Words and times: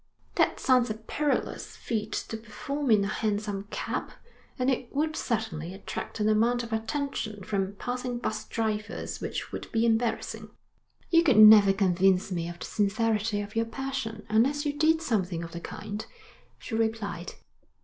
'That 0.33 0.59
sounds 0.59 0.89
a 0.89 0.95
perilous 0.95 1.75
feat 1.75 2.11
to 2.11 2.35
perform 2.35 2.89
in 2.89 3.03
a 3.03 3.07
hansom 3.07 3.67
cab, 3.69 4.09
and 4.57 4.71
it 4.71 4.91
would 4.95 5.15
certainly 5.15 5.75
attract 5.75 6.19
an 6.19 6.27
amount 6.27 6.63
of 6.63 6.73
attention 6.73 7.43
from 7.43 7.75
passing 7.75 8.17
bus 8.17 8.45
drivers 8.47 9.21
which 9.21 9.51
would 9.51 9.71
be 9.71 9.85
embarrassing.' 9.85 10.49
'You 11.11 11.21
could 11.21 11.37
never 11.37 11.71
convince 11.71 12.31
me 12.31 12.49
of 12.49 12.57
the 12.57 12.65
sincerity 12.65 13.41
of 13.41 13.55
your 13.55 13.65
passion 13.65 14.25
unless 14.27 14.65
you 14.65 14.73
did 14.73 15.03
something 15.03 15.43
of 15.43 15.51
the 15.51 15.61
kind,' 15.61 16.07
she 16.57 16.73
replied. 16.73 17.33